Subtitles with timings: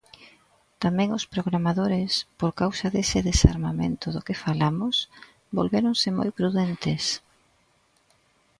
[0.83, 4.95] Tamén os programadores, por causa dese desarmamento do que falamos,
[5.57, 7.03] volvéronse moi prudentes.